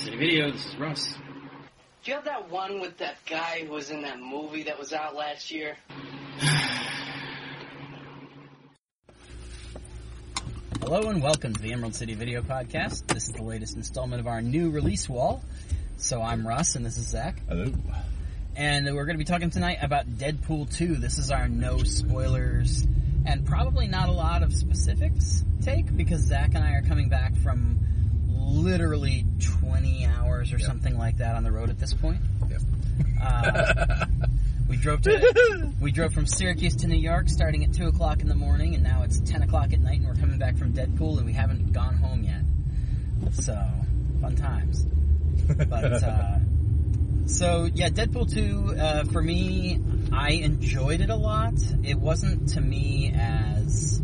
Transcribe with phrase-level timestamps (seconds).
[0.00, 1.12] City Video, this is Russ.
[1.12, 4.94] Do you have that one with that guy who was in that movie that was
[4.94, 5.76] out last year?
[10.80, 13.08] Hello and welcome to the Emerald City Video Podcast.
[13.08, 15.44] This is the latest installment of our new release wall.
[15.98, 17.36] So I'm Russ and this is Zach.
[17.46, 17.70] Hello.
[18.56, 20.94] And we're going to be talking tonight about Deadpool 2.
[20.94, 22.86] This is our no spoilers
[23.26, 27.36] and probably not a lot of specifics take because Zach and I are coming back
[27.36, 27.80] from
[28.40, 29.24] literally
[29.60, 30.66] 20 hours or Yep.
[30.66, 32.20] something like that on the road at this point.
[32.48, 32.60] Yep.
[33.22, 34.06] Uh,
[34.68, 38.28] we drove to we drove from Syracuse to New York starting at two o'clock in
[38.28, 41.18] the morning, and now it's ten o'clock at night, and we're coming back from Deadpool,
[41.18, 42.42] and we haven't gone home yet.
[43.34, 43.54] So
[44.20, 44.86] fun times.
[45.46, 46.38] But uh,
[47.26, 49.80] so yeah, Deadpool two uh, for me,
[50.12, 51.54] I enjoyed it a lot.
[51.82, 54.00] It wasn't to me as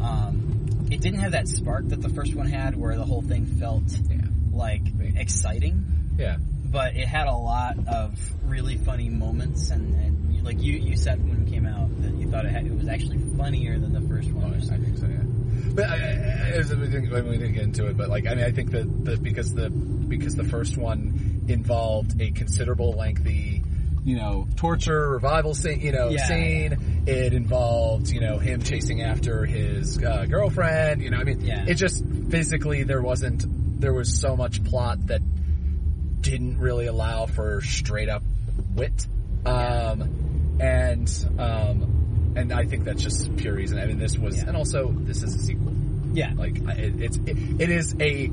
[0.00, 0.47] um,
[0.98, 3.84] it didn't have that spark that the first one had, where the whole thing felt
[4.10, 4.16] Yeah.
[4.52, 4.82] like
[5.16, 5.84] exciting
[6.18, 6.36] Yeah.
[6.64, 11.22] but it had a lot of really funny moments and, and like you you said
[11.28, 14.00] when it came out that you thought it, had, it was actually funnier than the
[14.08, 14.52] first one.
[14.54, 15.06] Oh, I think so.
[15.06, 15.72] Yeah.
[15.74, 15.98] But I, I,
[16.58, 19.04] as we didn't, we didn't get into it, but like I mean, I think that
[19.04, 23.62] the, because the because the first one involved a considerable lengthy,
[24.04, 26.26] you know, torture revival scene, you know, Yeah.
[26.26, 27.04] scene.
[27.06, 31.02] It involved you know him chasing after his uh, girlfriend.
[31.02, 31.64] You know, I mean, Yeah.
[31.66, 33.44] it just physically there wasn't
[33.80, 35.22] there was so much plot that
[36.20, 38.22] didn't really allow for straight up
[38.74, 39.06] wit.
[39.46, 43.78] Um, and um, and I think that's just pure reason.
[43.78, 44.48] I mean, this was, Yeah.
[44.48, 45.72] and also this is a sequel.
[46.12, 48.26] Yeah, Like it, it's it, it is a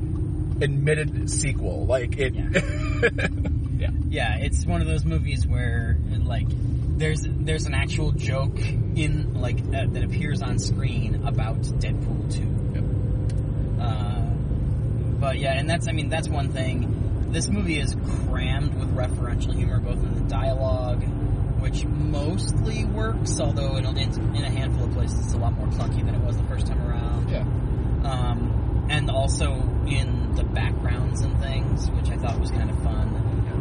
[0.60, 1.86] admitted sequel.
[1.86, 2.34] Like it.
[3.78, 3.90] Yeah.
[4.08, 6.46] yeah, it's one of those movies where like
[6.98, 13.82] there's there's an actual joke in like uh, that appears on screen about Deadpool two.
[13.82, 14.22] Uh,
[15.20, 17.28] but yeah, and that's I mean that's one thing.
[17.32, 17.94] This movie is
[18.28, 21.02] crammed with referential humor, both in the dialogue,
[21.60, 25.66] which mostly works, although in, in, in a handful of places it's a lot more
[25.66, 27.28] clunky than it was the first time around.
[27.28, 27.40] Yeah.
[28.08, 29.52] Um, and also
[29.86, 33.15] in the backgrounds and things, which I thought was kind of fun.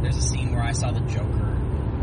[0.06, 1.58] There's a scene where I saw the Joker.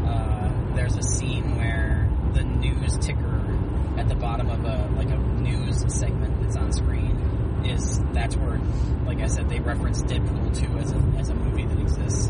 [0.07, 3.41] Uh, there's a scene where the news ticker
[3.97, 8.61] at the bottom of a like a news segment that's on screen is that's where,
[9.07, 12.29] like I said, they reference Deadpool 2 as a as a movie that exists.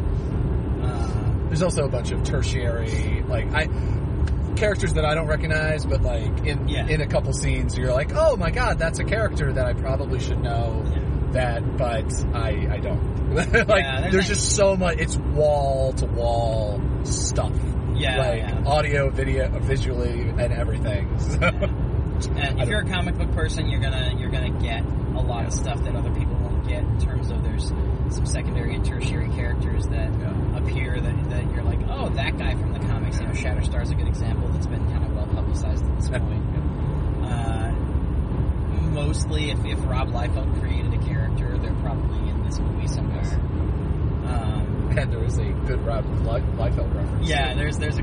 [0.82, 3.68] Uh, There's also a bunch of tertiary like I
[4.56, 6.86] characters that I don't recognize, but like in Yeah.
[6.86, 10.20] in a couple scenes, you're like, oh my god, that's a character that I probably
[10.20, 10.84] should know.
[10.94, 10.98] yeah.
[11.32, 13.34] That, but I I don't.
[13.34, 14.98] like Yeah, there's there's just so much.
[14.98, 17.52] It's wall to wall stuff.
[17.94, 18.62] Yeah, like yeah.
[18.66, 21.08] audio, video, visually, and everything.
[22.22, 25.44] So, And if you're a comic book person, you're gonna you're gonna get a lot
[25.44, 27.66] of stuff that other people won't get in terms of there's
[28.14, 30.56] some secondary and tertiary characters that Yeah.
[30.58, 33.18] appear that, that you're like, oh, that guy from the comics.
[33.18, 36.44] You know, Shatterstar's a good example that's been kind of well publicized at this point.
[37.24, 37.72] Uh,
[38.92, 41.21] mostly, if, if Rob Liefeld created a character,
[41.62, 43.22] they're probably in this movie somewhere.
[44.26, 47.28] Um, and there was a good Rob Lief- Liefeld reference.
[47.28, 48.02] yeah, there's there's a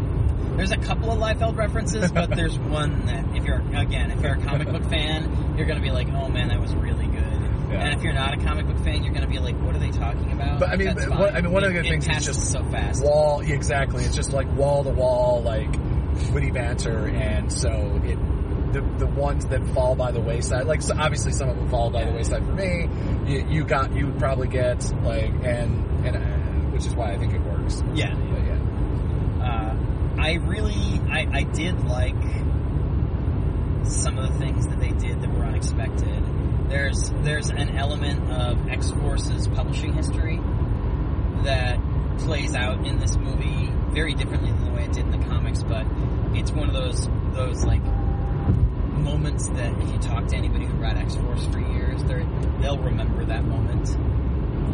[0.55, 4.33] there's a couple of Liefeld references, but there's one that if you're again if you're
[4.35, 7.23] a comic book fan, you're gonna be like, oh man, that was really good.
[7.71, 7.81] Yeah.
[7.85, 9.91] And if you're not a comic book fan, you're gonna be like, what are they
[9.91, 10.59] talking about?
[10.59, 12.63] But, I mean, but what- I mean, one of the good things is just so
[12.65, 13.03] fast.
[13.03, 14.03] wall exactly.
[14.03, 15.69] It's just like wall to wall, like
[16.33, 18.17] witty banter, and so it
[18.71, 21.89] the the ones that fall by the wayside, like so obviously some of them fall
[21.89, 22.89] by the wayside for me.
[23.25, 26.19] You, you got you would probably get like and and uh,
[26.71, 27.83] which is why I think it works.
[27.93, 28.13] Yeah.
[28.15, 28.59] But yeah.
[29.43, 32.15] Uh, I really, I, I did like
[33.85, 36.23] some of the things that they did that were unexpected.
[36.69, 40.39] There's there's an element of X Force's publishing history
[41.43, 41.79] that
[42.19, 45.63] plays out in this movie very differently than the way it did in the comics,
[45.63, 45.85] but
[46.33, 47.81] it's one of those those like
[48.99, 52.25] moments that if you talk to anybody who read X Force for years, they
[52.61, 53.89] they'll remember that moment.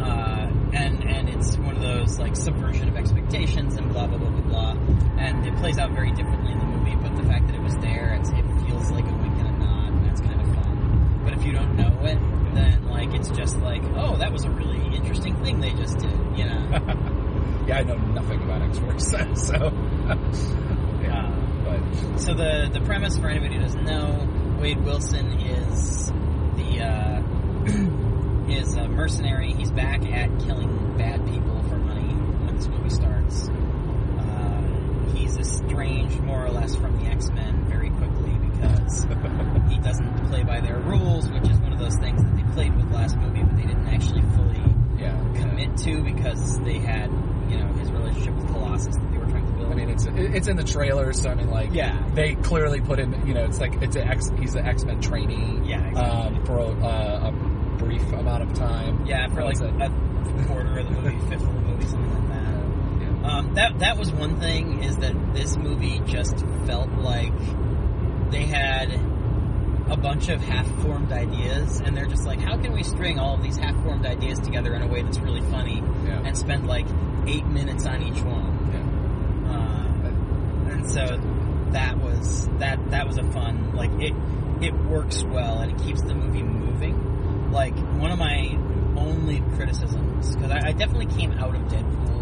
[0.02, 4.30] Uh, and and it's one of those like subversion of expectations and blah blah blah
[4.30, 4.70] blah blah.
[5.18, 7.74] And it plays out very differently in the movie, but the fact that it was
[7.76, 11.20] there, it feels like a wink and a nod, and that's kind of fun.
[11.24, 12.18] But if you don't know it,
[12.54, 16.18] then like it's just like, oh, that was a really interesting thing they just did,
[16.36, 16.68] you know.
[17.66, 19.08] yeah, I know nothing about X Force,
[19.46, 19.72] so
[22.18, 24.28] So the the premise for anybody who doesn't know,
[24.60, 26.10] Wade Wilson is
[26.56, 27.22] the uh,
[28.50, 29.52] is a mercenary.
[29.52, 33.48] He's back at killing bad people for money when this movie starts.
[33.48, 39.04] Uh, he's estranged more or less from the X Men very quickly because
[39.70, 42.74] he doesn't play by their rules, which is one of those things that they played
[42.76, 44.62] with last movie, but they didn't actually fully
[44.98, 47.10] yeah, commit to because they had
[47.48, 49.12] you know his relationship with Colossus that
[49.70, 52.02] I mean, it's it's in the trailer, so I mean, like, Yeah.
[52.14, 53.26] they clearly put him.
[53.26, 54.30] You know, it's like it's an X.
[54.38, 55.60] He's an X Men trainee.
[55.68, 56.36] Yeah, exactly.
[56.38, 57.32] Um, for uh, a
[57.78, 59.04] brief amount of time.
[59.06, 59.92] yeah, for like a
[60.46, 63.22] quarter of the movie, fifth of the movie, something like that.
[63.22, 63.28] Yeah.
[63.38, 67.32] Um, that that was one thing is that this movie just felt like
[68.30, 68.92] they had
[69.88, 73.42] a bunch of half-formed ideas, and they're just like, how can we string all of
[73.42, 76.22] these half-formed ideas together in a way that's really funny, Yeah.
[76.24, 76.86] and spend like
[77.28, 78.55] eight minutes on each one?
[80.70, 81.06] And so
[81.72, 84.14] that was that that was a fun like it
[84.62, 87.52] it works well and it keeps the movie moving.
[87.52, 88.58] Like one of my
[88.96, 92.16] only criticisms because I, I definitely came out of Deadpool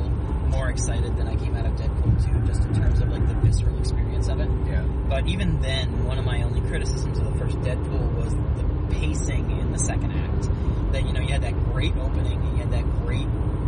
[0.49, 3.35] more excited than I came out of Deadpool 2 just in terms of like the
[3.35, 4.49] visceral experience of it.
[4.67, 4.83] Yeah.
[5.09, 9.51] But even then, one of my only criticisms of the first Deadpool was the pacing
[9.61, 10.49] in the second act.
[10.93, 12.85] That you know you had that great opening and you had that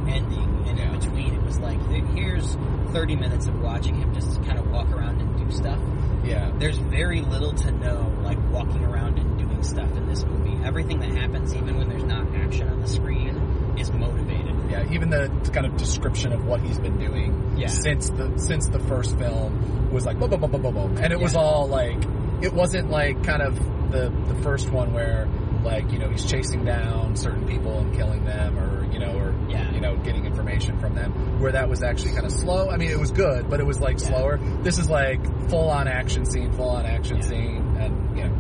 [0.09, 0.93] ending, and Yeah.
[0.93, 1.79] in between it was like
[2.15, 2.57] here's
[2.93, 5.79] 30 minutes of watching him just kind of walk around and do stuff.
[6.25, 6.51] Yeah.
[6.59, 10.57] There's very little to know like walking around and doing stuff in this movie.
[10.65, 13.37] Everything that happens, even when there's not action on the screen,
[13.79, 14.55] is motivated.
[14.71, 17.69] Yeah, even the kind of description of what he's been doing Yeah.
[17.69, 21.13] since the since the first film was like boom, boom, boom, boom, boom, boom, and
[21.13, 21.99] it was all like
[22.43, 23.57] it wasn't like kind of
[23.93, 25.29] the the first one where
[25.67, 29.35] like you know he's chasing down certain people and killing them, or you know, or
[29.51, 29.71] Yeah.
[29.73, 31.13] you know getting information from them.
[31.41, 32.71] Where that was actually kind of slow.
[32.71, 34.09] I mean, it was good, but it was like Yeah.
[34.09, 34.39] slower.
[34.63, 35.21] This is like
[35.51, 37.23] full on action scene, full on action Yeah.
[37.23, 38.31] scene, and you know,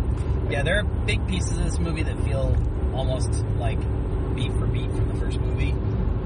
[0.49, 2.55] Yeah, there are big pieces of this movie that feel
[2.94, 3.78] almost like
[4.37, 5.75] beat for beat from the first movie.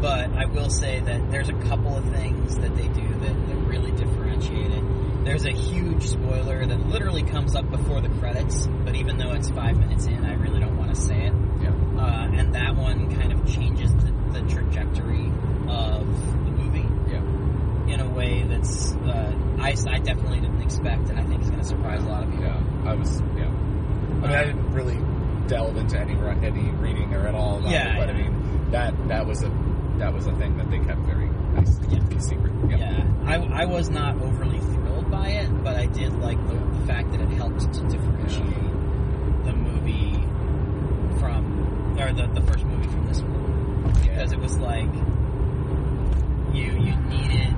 [0.00, 3.56] But I will say that there's a couple of things that they do that, that
[3.66, 5.24] really differentiate it.
[5.24, 9.50] There's a huge spoiler that literally comes up before the credits, but even though it's
[9.50, 11.34] five minutes in, I really don't want to say it.
[11.60, 11.68] yeah,
[11.98, 15.26] Uh, and that one kind of changes the, the trajectory
[15.68, 16.06] of
[16.44, 21.22] the movie yeah, in a way that's uh, I, I definitely didn't expect, and I
[21.24, 22.46] think is going to surprise a lot of people.
[22.46, 22.62] yeah.
[22.86, 23.44] I was yeah.
[23.44, 24.98] I mean, I didn't really
[25.48, 26.14] delve into any
[26.46, 29.50] any reading or at all about Yeah, it, but I mean that that was a
[30.00, 32.18] that was a thing that they kept very nice Yeah.
[32.18, 32.52] secret.
[32.68, 32.76] Yeah.
[32.78, 36.86] Yeah, I, I was not overly thrilled by it, but I did like the, the
[36.86, 38.54] fact that it helped to differentiate
[39.44, 40.14] the movie
[41.20, 43.92] from, or the, the first movie from this one.
[44.02, 44.92] Because it was like,
[46.54, 47.54] you you needed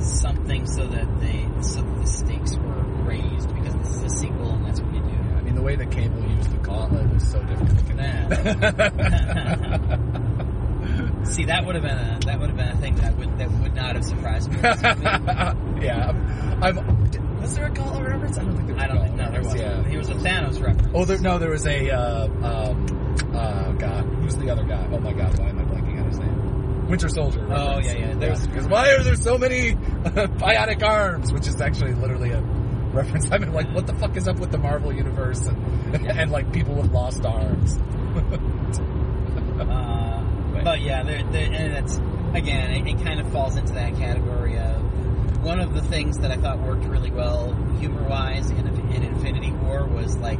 [0.00, 4.50] something so that they, so that the stakes were raised, because this is a sequel
[4.50, 5.08] and that's what you do.
[5.08, 7.68] Yeah, I mean, the way that Cable used the gauntlet was so different.
[11.32, 13.50] See, that would have been a, that would have been a thing that would, that
[13.50, 14.58] would not have surprised me.
[14.62, 16.10] yeah,
[16.60, 17.40] I'm, I'm.
[17.40, 18.38] Was there a gauntlet reference?
[18.38, 18.82] I don't think there was.
[18.82, 19.60] I a don't think, no, there wasn't.
[19.62, 19.88] Yeah.
[19.88, 20.88] He was a Thanos reference.
[20.94, 21.90] Oh, there, no, there was a.
[21.90, 22.86] Uh, um,
[23.34, 24.86] uh, God, who's the other guy?
[24.92, 26.86] Oh my God, why am I blanking on his name?
[26.88, 27.46] Winter Soldier.
[27.50, 29.72] Oh, yeah, yeah, there's- Because why are there so many
[30.04, 31.32] bionic arms?
[31.32, 33.28] Which is actually literally a reference.
[33.32, 36.12] I mean, like, what the fuck is up with the Marvel universe and Yeah.
[36.14, 37.78] and like people with lost arms?
[39.58, 39.64] Uh,
[40.62, 41.96] but yeah, there, there, and it's
[42.34, 46.30] again, it, it kind of falls into that category of one of the things that
[46.30, 50.38] I thought worked really well humor-wise in, in Infinity War was like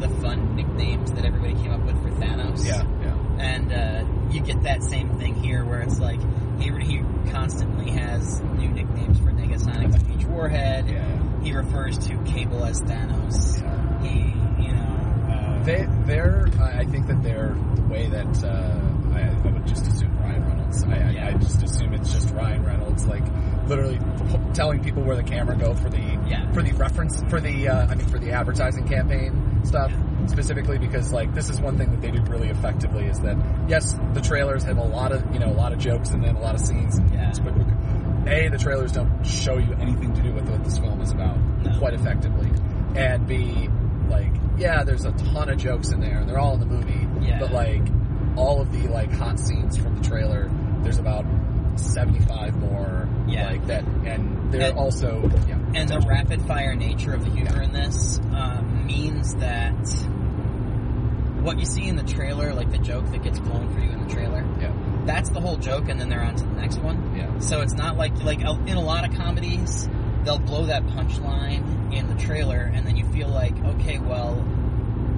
[0.00, 2.66] the fun nicknames that everybody came up with for Thanos.
[2.66, 3.16] yeah, yeah.
[3.38, 6.20] and uh, you get that same thing here where it's like
[6.58, 10.88] he he constantly has new nicknames for Negasonic with each warhead.
[10.88, 11.42] Yeah.
[11.42, 13.62] He refers to Cable as Thanos.
[13.62, 14.02] Yeah.
[14.02, 14.18] He,
[14.66, 15.26] you know.
[15.30, 18.79] Uh, They, they're, I I think that they're the way that uh,
[19.20, 20.84] I, I would just assume Ryan Reynolds.
[20.84, 21.26] I, I, Yeah.
[21.28, 23.22] I just assume it's just Ryan Reynolds, like
[23.68, 23.98] literally
[24.54, 25.98] telling people where the camera go for the
[26.28, 26.50] Yeah.
[26.52, 29.92] for the reference for the uh, I mean for the advertising campaign stuff
[30.26, 33.36] specifically because like this is one thing that they do really effectively is that
[33.68, 36.34] yes the trailers have a lot of you know a lot of jokes and then
[36.36, 37.28] a lot of scenes and Yeah.
[37.28, 37.66] it's quick- quick-
[38.26, 41.38] a the trailers don't show you anything to do with what this film is about
[41.64, 41.78] No.
[41.78, 42.50] quite effectively
[42.96, 43.68] and b
[44.08, 47.06] like yeah there's a ton of jokes in there and they're all in the movie
[47.26, 47.38] Yeah.
[47.38, 47.82] but like
[48.36, 50.50] all of the like hot scenes from the trailer
[50.82, 51.24] there's about
[51.76, 53.46] 75 more Yeah.
[53.46, 57.60] like that and they're And- also yeah and the rapid fire nature of the humor
[57.62, 59.74] in this um, means that
[61.42, 64.06] what you see in the trailer, like the joke that gets blown for you in
[64.06, 64.72] the trailer, yeah
[65.06, 67.16] that's the whole joke, and then they're on to the next one.
[67.16, 69.88] yeah So it's not like like in a lot of comedies,
[70.24, 74.34] they'll blow that punchline in the trailer, and then you feel like, okay, well,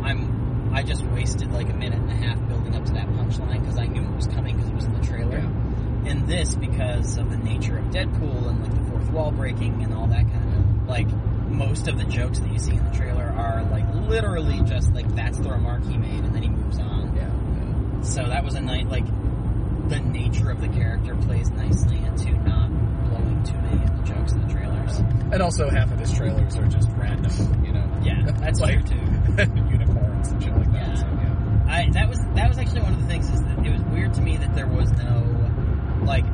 [0.04, 0.41] I'm
[0.72, 3.78] I just wasted like a minute and a half building up to that punchline because
[3.78, 5.38] I knew it was coming because it was in the trailer.
[5.38, 6.10] Yeah.
[6.10, 9.94] In this, because of the nature of Deadpool and like the fourth wall breaking and
[9.94, 11.06] all that kind of like
[11.48, 15.14] most of the jokes that you see in the trailer are like literally just like
[15.14, 17.14] that's the remark he made, and then he moves on.
[17.14, 19.04] yeah So that was a night like
[19.88, 22.70] the nature of the character plays nicely into not
[23.10, 24.98] blowing too many of the jokes in the trailers.
[25.32, 27.86] And also, half of his trailers are just random, you know.
[28.02, 29.42] Yeah, that's like true too.
[29.70, 30.88] unicorns and shit like that.
[30.88, 30.94] Yeah.
[30.94, 31.64] So, yeah.
[31.68, 34.14] I that was that was actually one of the things is that it was weird
[34.14, 36.24] to me that there was no like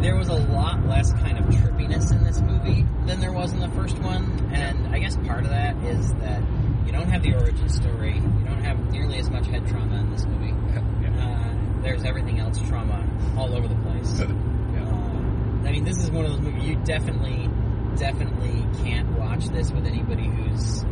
[0.00, 3.58] there was a lot less kind of trippiness in this movie than there was in
[3.58, 6.42] the first one, and I guess part of that is that
[6.84, 10.12] you don't have the origin story, you don't have nearly as much head trauma in
[10.12, 10.54] this movie.
[11.02, 11.10] yeah.
[11.18, 13.04] Uh, there's everything else trauma
[13.36, 14.20] all over the place.
[14.20, 14.26] yeah.
[14.26, 17.50] Uh, I mean, this is one of those movies you definitely,
[17.96, 20.84] definitely can't watch this with anybody who's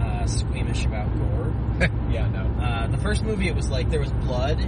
[0.00, 1.52] uh, squeamish about gore.
[2.10, 2.46] yeah, no.
[2.62, 4.60] Uh, the first movie, it was like there was blood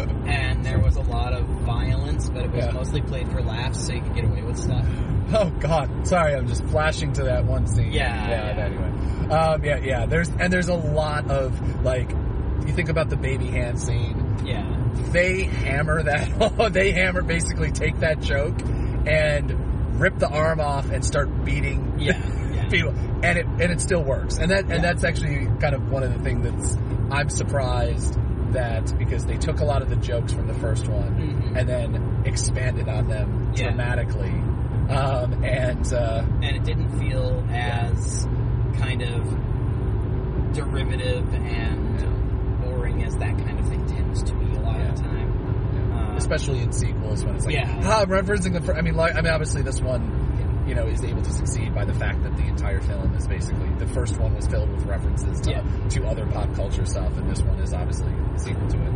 [0.00, 2.72] and there was a lot of violence, but it was Yeah.
[2.72, 4.86] mostly played for laughs, so you could get away with stuff.
[5.34, 7.90] Oh God, sorry, I'm just flashing to that one scene.
[7.90, 8.56] Yeah, yeah.
[8.56, 8.64] yeah.
[8.64, 10.06] Anyway, um, yeah, yeah.
[10.06, 12.10] There's and there's a lot of like,
[12.64, 14.36] you think about the baby hand scene.
[14.44, 14.64] Yeah,
[15.10, 16.68] They hammer that.
[16.72, 18.54] they hammer basically take that joke
[19.04, 22.16] and rip the arm off and start beating yeah,
[22.54, 22.68] yeah.
[22.68, 24.36] people, and it and it still works.
[24.38, 26.76] And that and that's actually kind of one of the things that's
[27.10, 28.16] I'm surprised
[28.56, 31.58] that because they took a lot of the jokes from the first one Mhm.
[31.58, 33.68] and then expanded on them Yeah.
[33.68, 34.32] dramatically.
[34.88, 38.26] Um, and uh, and it didn't feel as
[38.78, 39.24] kind of
[40.54, 45.02] derivative and boring as that kind of thing tends to be a lot of the
[45.02, 45.92] time.
[45.92, 47.80] Uh, especially in sequels when it's like, Yeah.
[47.84, 48.60] ah, referencing the.
[48.60, 48.74] Fir-.
[48.76, 50.02] I mean, like, I mean, obviously this one,
[50.66, 53.68] you know, is able to succeed by the fact that the entire film is basically
[53.78, 55.62] the first one was filled with references to Yeah.
[55.90, 58.92] to other pop culture stuff, and this one is obviously sequel to it.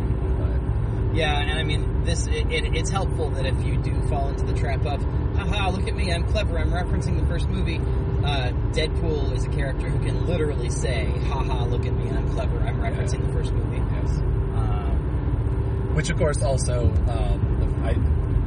[1.13, 4.45] Yeah, and I mean, this it, it, it's helpful that if you do fall into
[4.45, 5.03] the trap of,
[5.35, 7.79] haha, look at me, I'm clever, I'm referencing the first movie.
[8.23, 12.59] Uh, Deadpool is a character who can literally say, haha, look at me, I'm clever,
[12.59, 13.77] I'm referencing the first movie.
[13.77, 14.19] yes.
[14.19, 17.93] Um, Which of course also, um, I,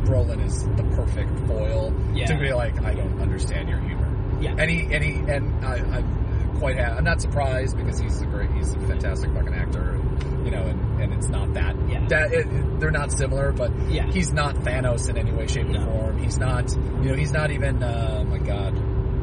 [0.09, 2.27] Brolin is the perfect foil Yeah.
[2.27, 4.09] to be like, I don't understand your humor.
[4.41, 8.23] yeah, And he and he and I, I'm quite ha- I'm not surprised because he's
[8.23, 11.77] a great he's a fantastic fucking actor and you know and, and it's not that
[11.89, 12.07] Yeah.
[12.09, 14.07] that it, they're not similar but Yeah.
[14.11, 15.85] he's not Thanos in any way shape or No.
[15.87, 16.71] form he's not
[17.03, 18.75] you know he's not even uh, oh my god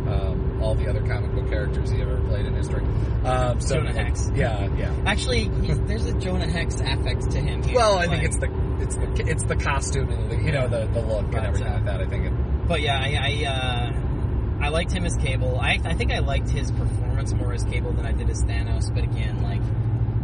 [0.07, 2.83] um, all the other comic book characters he ever played in history
[3.23, 4.29] um, so Jonah Hex.
[4.35, 7.61] yeah yeah Actually, he's, there's a Jonah Hex affect to him.
[7.63, 7.75] Here.
[7.75, 8.49] well I think it's the
[8.81, 11.67] it's the it's the costume and the you know the the look But, and everything
[11.67, 12.33] uh, like that I think it,
[12.67, 15.59] But yeah, I I, uh, I liked him as Cable.
[15.59, 18.93] I I think I liked his performance more as Cable than I did as Thanos.
[18.93, 19.61] But again, like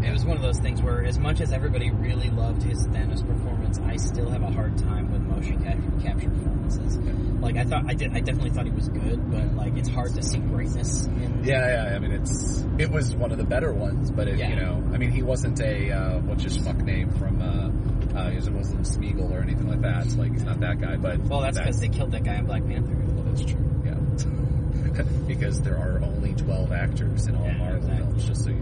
[0.03, 3.25] it was one of those things where, as much as everybody really loved his Thanos
[3.25, 6.97] performance, I still have a hard time with motion cap- capture performances.
[7.41, 10.13] Like I thought, I did, I definitely thought he was good, but like it's hard
[10.15, 11.43] to see greatness in.
[11.43, 11.95] Yeah, yeah.
[11.95, 14.49] I mean, it's it was one of the better ones, but it, Yeah.
[14.49, 18.29] you know, I mean, he wasn't a uh, what's his fuck name from uh, uh,
[18.31, 20.07] he wasn't Smeagol or anything like that.
[20.17, 22.65] Like he's not that guy, but Well, that's because they killed that guy in Black
[22.65, 22.93] Panther.
[23.13, 23.65] well, that's true.
[23.85, 28.05] Yeah, because there are only twelve actors in all Yeah, Marvel exactly.
[28.05, 28.55] films, just so you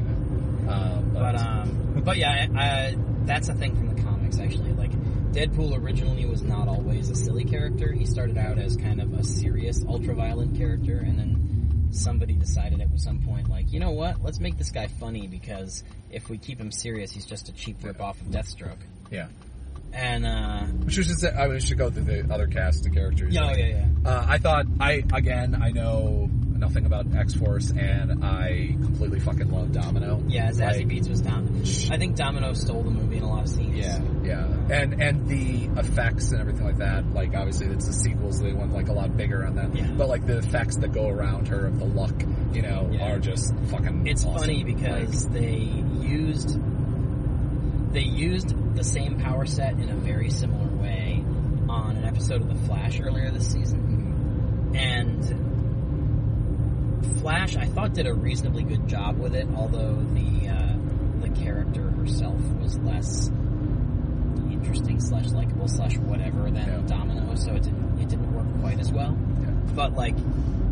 [0.66, 0.72] know.
[0.74, 2.96] Um, but, But um, but yeah, I,
[3.26, 4.74] that's a thing from the comics actually.
[4.74, 4.92] Like
[5.32, 7.92] Deadpool originally was not always a silly character.
[7.92, 12.88] He started out as kind of a serious, ultra-violent character, and then somebody decided at
[13.00, 14.22] some point, like, you know what?
[14.24, 17.78] Let's make this guy funny because if we keep him serious, he's just a cheap
[17.84, 18.80] rip-off of Deathstroke.
[19.12, 19.28] yeah,
[19.94, 23.34] And uh, which was just I mean, should go through the other cast of characters.
[23.34, 23.88] yeah, oh, yeah, yeah.
[24.10, 29.52] Uh, I thought I again I know nothing about X Force and I completely fucking
[29.52, 30.24] love Domino.
[30.28, 31.60] Yeah, Zazie Like, Beetz was Domino.
[31.94, 33.76] I think Domino stole the movie in a lot of scenes.
[33.78, 37.14] Yeah, yeah, and and the effects and everything like that.
[37.14, 39.76] Like obviously, it's the sequels; they went like a lot bigger on that.
[39.76, 39.88] Yeah.
[39.98, 42.16] But like the effects that go around her of the luck,
[42.54, 43.12] you know, Yeah.
[43.14, 44.08] are just fucking.
[44.08, 44.40] It's awesome.
[44.40, 45.58] funny because they
[46.00, 46.60] used
[47.94, 51.24] they used the same power set in a very similar way
[51.70, 54.76] on an episode of The Flash earlier this season, mm-hmm.
[54.76, 55.45] and
[57.22, 60.74] Flash I thought did a reasonably good job with it, although the uh,
[61.22, 63.30] the character herself was less
[64.52, 66.82] interesting slash likable slash whatever than Yeah.
[66.88, 69.50] Domino, so it didn't it didn't work quite as well Yeah.
[69.76, 70.16] but like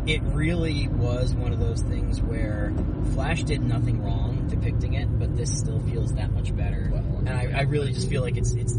[0.06, 2.72] it really was one of those things where
[3.14, 6.90] Flash did nothing wrong depicting it, but this still feels that much better.
[6.92, 8.74] Well, and I, I really just feel like it's it's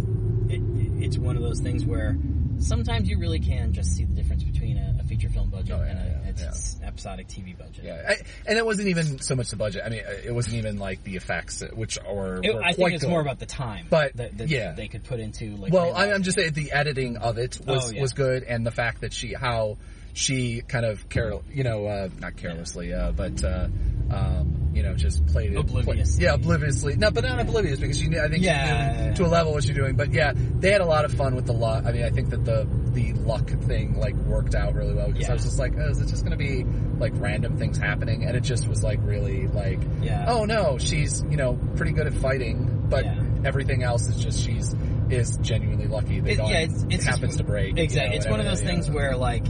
[0.50, 0.62] it,
[1.04, 2.18] it's one of those things where
[2.60, 5.84] sometimes you really can just see the difference between a, a feature film budget Oh,
[5.84, 6.48] yeah, and a yeah, it's, yeah.
[6.50, 7.84] it's episodic TV budget.
[7.84, 8.16] Yeah, I,
[8.48, 9.84] and it wasn't even so much the budget.
[9.86, 12.40] I mean, it wasn't even like the effects, which are.
[12.42, 13.10] It- were I think it's good.
[13.10, 14.72] more about the time, But, that, that yeah.
[14.72, 15.74] they could put into like.
[15.74, 18.02] Well, I'm just saying the editing of it was Oh, yeah.
[18.02, 19.78] was good, and the fact that she how
[20.16, 23.68] she kind of carol, you know, uh, not carelessly, uh, but uh,
[24.10, 26.24] um, you know, just played it Obliviously.
[26.24, 26.96] yeah, obliviously.
[26.96, 29.10] No, but not oblivious because you, knew- I think Yeah.
[29.10, 29.96] you to a level what you're doing.
[29.96, 31.86] But yeah, they had a lot of fun with the luck.
[31.86, 35.24] I mean, I think that the the luck thing like worked out really well because
[35.24, 35.32] Yeah.
[35.32, 36.64] I was just like, oh, is it just going to be
[36.98, 38.24] like random things happening?
[38.26, 40.26] And it just was like really like, Yeah.
[40.30, 43.22] oh no, she's you know pretty good at fighting, but Yeah.
[43.44, 44.74] everything else is just she's
[45.10, 47.78] is genuinely lucky that It- yeah, it's, it's happens just- to break.
[47.78, 48.10] you Exactly.
[48.12, 49.46] know, it's one of those things where like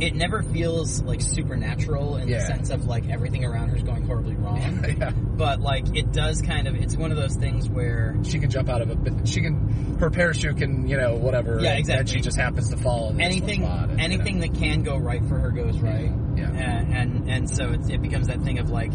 [0.00, 4.02] it never feels like supernatural in the sense of like everything around her is going
[4.06, 4.84] horribly wrong.
[4.98, 5.10] yeah.
[5.10, 8.68] but like it does kind of it's one of those things where She can jump
[8.68, 8.94] out of a.
[8.96, 9.96] bit- She can.
[9.98, 11.58] Her parachute can, you know, whatever.
[11.62, 12.00] Yeah, exactly.
[12.00, 13.10] And she just happens to fall.
[13.10, 14.46] In this anything and, you anything know.
[14.46, 16.12] that can go right for her goes right.
[16.36, 16.50] Yeah.
[16.50, 18.92] And and, and so it, it becomes that thing of like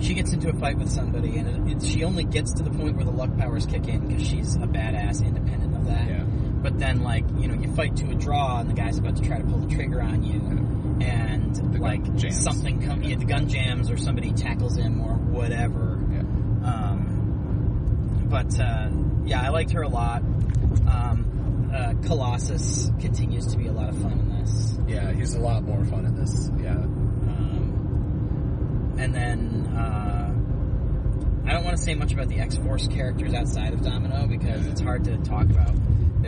[0.00, 2.70] she gets into a fight with somebody and it, it, she only gets to the
[2.70, 6.08] point where the luck powers kick in because she's a badass independent of that.
[6.08, 6.24] Yeah.
[6.24, 9.22] But then like you know you fight to a draw and the guy's about to
[9.22, 10.40] try to pull the trigger on you.
[11.04, 15.98] And The like something comes, yeah, the gun jams or somebody tackles him or whatever.
[16.12, 16.20] Yeah.
[16.68, 18.90] Um, but uh,
[19.24, 20.20] yeah, I liked her a lot.
[20.20, 24.76] Um, uh, Colossus continues to be a lot of fun in this.
[24.86, 26.50] Yeah, he's a lot more fun in this.
[26.60, 26.72] Yeah.
[26.72, 30.34] Um, and then uh,
[31.48, 34.66] I don't want to say much about the X Force characters outside of Domino because
[34.66, 35.72] it's hard to talk about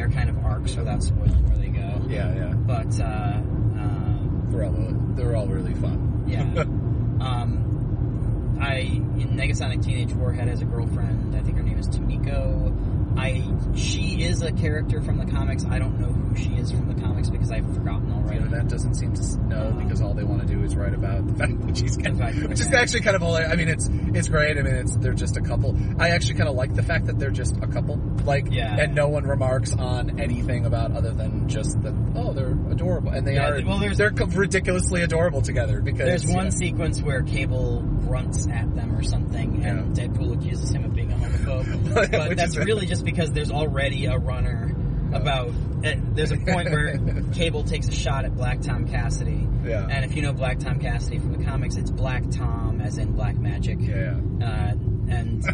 [0.02, 2.02] their kind of arcs without spoiling where they go.
[2.09, 2.54] Yeah, yeah.
[2.54, 3.40] But uh,
[3.78, 6.25] uh, They're all they're all really fun.
[6.26, 6.42] yeah.
[7.21, 11.37] um, I in Negasonic Teenage Warhead has a girlfriend.
[11.37, 12.75] I think her name is Tomiko.
[13.16, 13.42] I
[13.75, 15.64] she is a character from the comics.
[15.64, 18.38] I don't know who she is from the comics because I've forgotten already.
[18.38, 21.26] internet doesn't seem to know Um, because all they want to do is write about
[21.26, 23.52] the fact that she's fact that which is actually kind of hilarious.
[23.52, 24.59] I mean, it's it's great.
[24.59, 25.76] I mean, it's they're just a couple.
[25.99, 27.97] I actually kind of like the fact that they're just a couple.
[28.25, 28.76] Like, Yeah.
[28.78, 31.95] and no one remarks on anything about other than just that.
[32.14, 33.62] Oh, they're adorable, and they Yeah, are.
[33.66, 38.75] well, there's- they're ridiculously adorable together because There's one know, sequence where Cable grunts at
[38.75, 40.92] them or something, and Deadpool accuses him of
[41.23, 42.11] homophobe.
[42.11, 44.75] but that's really just because there's already a runner
[45.13, 45.49] about.
[45.85, 46.97] Uh, there's a point where
[47.35, 49.87] Cable takes a shot at Black Tom Cassidy, Yeah.
[49.91, 53.13] and if you know Black Tom Cassidy from the comics, it's Black Tom as in
[53.13, 53.78] Black Magic.
[53.80, 54.15] Yeah.
[54.41, 54.75] Uh,
[55.08, 55.45] and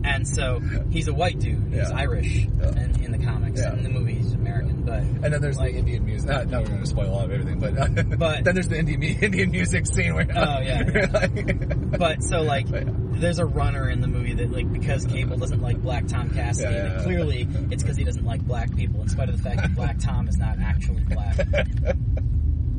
[0.06, 1.62] and so he's a white dude.
[1.68, 1.90] He's Yeah.
[1.94, 2.68] Irish Yeah.
[2.82, 3.60] in, in the comics.
[3.60, 3.74] Yeah.
[3.74, 4.75] In the movie, he's American.
[4.86, 6.30] But And then there's Like- the Indian music.
[6.30, 7.74] Uh, no, we're going to spoil a lot of everything, but,
[8.18, 11.08] But- then there's the Indian Indian music scene where Oh, yeah.
[11.12, 12.92] like- But so like, But, yeah.
[13.20, 16.72] there's a runner in the movie that like because Cable doesn't like Black Tom Cassidy,
[16.74, 17.02] Yeah, yeah, yeah.
[17.02, 19.98] clearly it's because he doesn't like black people, in spite of the fact that Black
[19.98, 21.36] Tom is not actually black.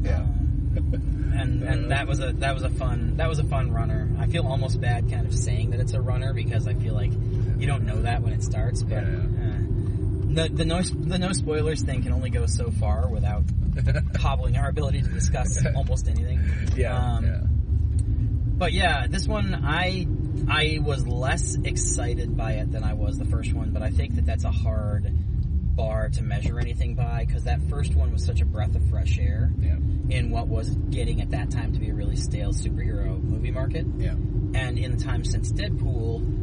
[0.02, 0.18] yeah.
[0.20, 4.08] Um, and and that was a that was a fun that was a fun runner.
[4.20, 7.12] I feel almost bad kind of saying that it's a runner because I feel like
[7.58, 8.84] you don't know that when it starts.
[8.84, 9.24] But Yeah, uh,
[10.38, 13.44] the the no the no spoilers thing can only go so far without
[14.18, 16.40] hobbling our ability to discuss almost anything.
[16.76, 17.42] Yeah, Um, yeah.
[18.58, 20.08] But yeah, this one I
[20.50, 24.16] I was less excited by it than I was the first one, but I think
[24.16, 25.12] that that's a hard
[25.76, 29.20] bar to measure anything by because that first one was such a breath of fresh
[29.20, 29.76] air Yeah.
[30.10, 33.86] in what was getting at that time to be a really stale superhero movie market.
[33.98, 34.14] Yeah.
[34.56, 36.37] And in the time since Deadpool,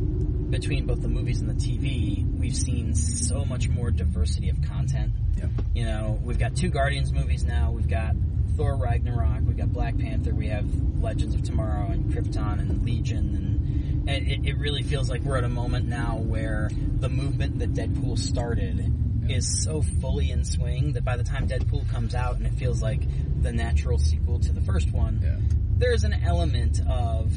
[0.60, 5.10] between both the movies and the TV, we've seen so much more diversity of content.
[5.36, 5.46] Yeah.
[5.74, 7.72] You know, we've got two Guardians movies now.
[7.72, 8.14] We've got
[8.56, 9.40] Thor Ragnarok.
[9.44, 10.32] We've got Black Panther.
[10.32, 10.64] We have
[11.02, 13.34] Legends of Tomorrow and Krypton and Legion.
[13.34, 17.58] And, and it, it really feels like we're at a moment now where the movement
[17.58, 18.92] that Deadpool started
[19.28, 22.80] is so fully in swing that by the time Deadpool comes out and it feels
[22.80, 23.00] like
[23.42, 25.36] the natural sequel to the first one, Yeah.
[25.78, 27.32] there's an element of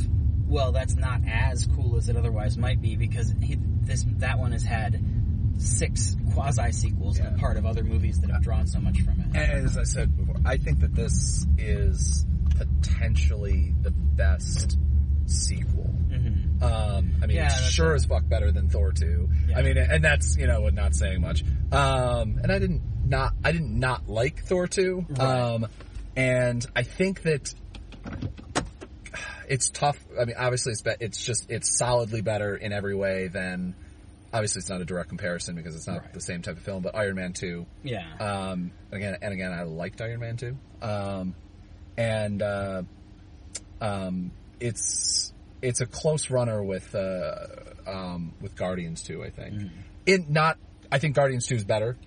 [0.48, 4.52] well that's not as cool as it otherwise might be because he, this that one
[4.54, 5.00] has had
[5.58, 7.36] six quasi sequels and Yeah.
[7.36, 10.16] a part of other movies that have drawn so much from it as I said
[10.16, 14.78] before, I think that this is potentially the best
[15.26, 15.84] sequel.
[15.84, 17.96] hmm Um, I mean, Yeah, it's sure right.
[17.96, 19.30] as fuck better than Thor 2.
[19.50, 19.60] Yeah.
[19.60, 21.44] I mean, and that's, you know, not saying much.
[21.72, 25.06] Um, and I didn't not, I didn't not like Thor 2.
[25.10, 25.20] Right.
[25.20, 25.68] Um,
[26.16, 27.54] and I think that
[29.48, 29.98] it's tough.
[30.20, 33.74] I mean, obviously it's, be, it's just, it's solidly better in every way than,
[34.34, 36.14] obviously it's not a direct comparison because it's not Right.
[36.14, 39.64] the same type of film, but Iron Man 2, yeah um, again, and again, I
[39.64, 40.58] liked Iron Man 2.
[40.82, 41.36] Um,
[41.98, 42.84] and, uh,
[43.82, 47.36] um, it's, it's a close runner with, uh,
[47.86, 49.56] um, with Guardians 2, I think.
[49.56, 49.68] Mm-hmm.
[50.08, 50.58] In not,
[50.92, 51.98] I think Guardians 2 is better.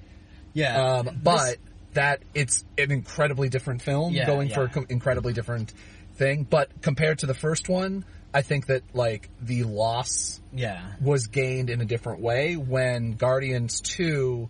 [0.53, 1.57] yeah Um, but
[1.95, 4.69] that it's an incredibly different film Yeah, going for yeah.
[4.69, 5.73] co- incredibly different
[6.21, 6.45] thing.
[6.49, 11.69] But compared to the first one, I think that like the loss yeah was gained
[11.71, 14.49] in a different way when Guardians 2,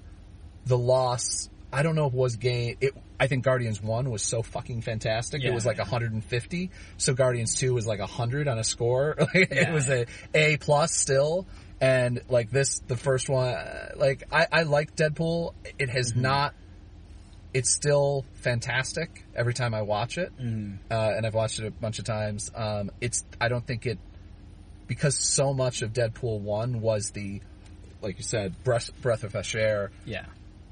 [0.67, 4.43] the loss, I don't know if was gained, it, I think Guardians 1 was so
[4.43, 5.43] fucking fantastic.
[5.43, 5.51] Yeah.
[5.51, 6.71] It was like 150.
[6.99, 9.15] So Guardians 2 was like 100 on a score.
[9.35, 9.73] it Yeah.
[9.73, 11.47] was a A plus still.
[11.81, 13.55] And like this, the first one,
[13.97, 15.55] like I, I like Deadpool.
[15.79, 16.23] It has Mm-hmm.
[16.23, 16.55] not,
[17.53, 20.33] it's still fantastic every time I watch it.
[20.41, 20.79] Mm.
[20.91, 22.51] Uh, and I've watched it a bunch of times.
[22.55, 23.99] Um, it's, I don't think it,
[24.87, 27.41] because so much of Deadpool 1 was the,
[28.03, 30.27] like you said, breath, breath of fresh air Yeah.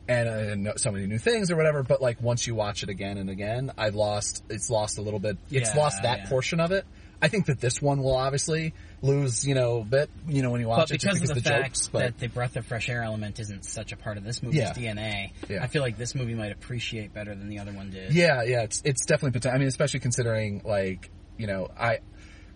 [0.09, 1.83] and, uh, and so many new things or whatever.
[1.83, 4.43] But like once you watch it again and again, I've lost.
[4.49, 5.37] It's lost a little bit.
[5.51, 6.29] It's Yeah, lost that yeah.
[6.29, 6.85] portion of it.
[7.21, 10.61] I think that this one will obviously lose, you know, a bit, you know, when
[10.61, 11.89] you watch But it, because because of the, the fact jokes.
[11.89, 14.61] But that the breath of fresh air element isn't such a part of this movie's
[14.61, 14.73] Yeah.
[14.73, 15.63] DNA, Yeah.
[15.63, 18.13] I feel like this movie might appreciate better than the other one did.
[18.13, 19.39] yeah, yeah, it's it's definitely.
[19.39, 21.99] poten- I mean, especially considering like you know, I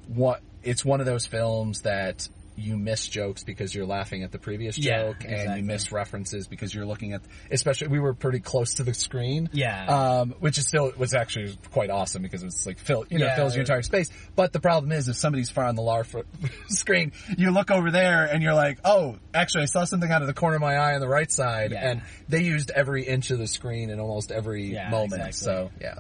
[0.09, 4.39] what it's one of those films that you miss jokes because you're laughing at the
[4.39, 7.23] previous Yeah, joke, and you miss references because you're looking at.
[7.51, 9.49] Especially, we were pretty close to the screen.
[9.53, 9.87] Yeah.
[9.87, 13.37] um, which is still was actually quite awesome because it's like fill you know Yeah.
[13.37, 14.11] fills your entire space.
[14.37, 16.25] But the problem is if somebody's far on the LARF
[16.69, 20.29] screen, you look over there and you're like, oh, actually I saw something out of
[20.29, 21.91] the corner of my eye on the right side, Yeah.
[21.91, 25.15] and they used every inch of the screen in almost every moment.
[25.27, 25.33] exactly.
[25.33, 25.95] So yeah,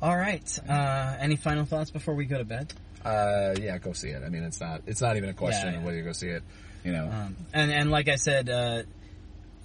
[0.00, 0.58] All right.
[0.68, 2.72] Uh, any final thoughts before we go to bed?
[3.06, 4.22] Uh, yeah, go see it.
[4.24, 6.28] I mean, it's not it's not even a question Yeah, of whether you go see
[6.28, 6.42] it.
[6.84, 8.82] You know, Um, and and like I said, uh,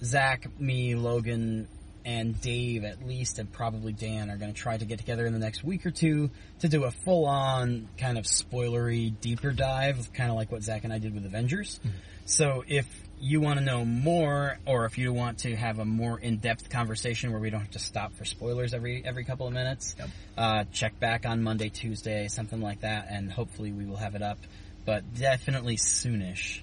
[0.02, 1.68] Zach, me, Logan,
[2.04, 5.32] and Dave, at least, and probably Dan, are going to try to get together in
[5.32, 10.30] the next week or two to do a full-on kind of spoilery deeper dive, kind
[10.30, 11.78] of like what Zach and I did with Avengers.
[12.26, 12.86] So if
[13.22, 17.30] you want to know more, or if you want to have a more in-depth conversation
[17.30, 20.08] where we don't have to stop for spoilers every every couple of minutes, Yep.
[20.36, 24.22] uh, check back on Monday, Tuesday, something like that, and hopefully we will have it
[24.22, 24.38] up.
[24.84, 26.60] But definitely soonish.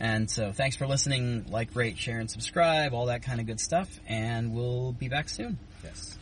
[0.00, 1.46] And so thanks for listening.
[1.50, 3.88] Like, rate, share, and subscribe, all that kind of good stuff.
[4.08, 5.58] And we'll be back soon.
[5.84, 6.17] yes.